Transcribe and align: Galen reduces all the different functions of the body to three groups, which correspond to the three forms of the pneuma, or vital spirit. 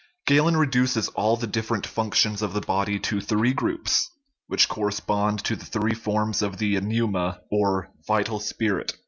Galen 0.25 0.57
reduces 0.57 1.09
all 1.09 1.37
the 1.37 1.45
different 1.45 1.85
functions 1.85 2.41
of 2.41 2.53
the 2.53 2.61
body 2.61 2.97
to 3.01 3.21
three 3.21 3.53
groups, 3.53 4.09
which 4.47 4.67
correspond 4.67 5.43
to 5.45 5.55
the 5.55 5.65
three 5.65 5.93
forms 5.93 6.41
of 6.41 6.57
the 6.57 6.81
pneuma, 6.81 7.39
or 7.51 7.91
vital 8.07 8.39
spirit. 8.39 8.93